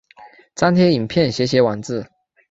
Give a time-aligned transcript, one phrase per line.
[0.55, 2.03] 张贴影片写写网志